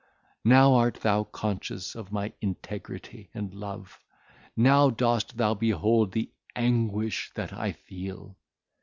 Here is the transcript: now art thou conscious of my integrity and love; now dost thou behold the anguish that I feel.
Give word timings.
now 0.43 0.73
art 0.73 0.95
thou 1.01 1.23
conscious 1.23 1.93
of 1.93 2.11
my 2.11 2.33
integrity 2.41 3.29
and 3.35 3.53
love; 3.53 3.99
now 4.57 4.89
dost 4.89 5.37
thou 5.37 5.53
behold 5.53 6.11
the 6.13 6.31
anguish 6.55 7.29
that 7.35 7.53
I 7.53 7.73
feel. 7.73 8.35